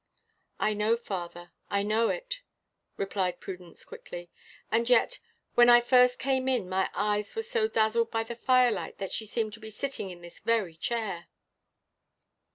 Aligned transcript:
"I 0.59 0.73
know, 0.73 0.97
father, 0.97 1.51
I 1.69 1.83
know 1.83 2.09
it," 2.09 2.41
replied 2.97 3.39
Prudence 3.39 3.85
quickly. 3.85 4.31
"And 4.71 4.89
yet, 4.89 5.19
when 5.53 5.69
I 5.69 5.79
first 5.79 6.17
came 6.17 6.47
in, 6.47 6.67
my 6.67 6.89
eyes 6.95 7.35
were 7.35 7.43
so 7.43 7.67
dazzled 7.67 8.09
by 8.09 8.23
the 8.23 8.35
firelight 8.35 8.97
that 8.97 9.11
she 9.11 9.27
seemed 9.27 9.53
to 9.53 9.59
be 9.59 9.69
sitting 9.69 10.09
in 10.09 10.21
this 10.23 10.39
very 10.39 10.75
chair!" 10.75 11.27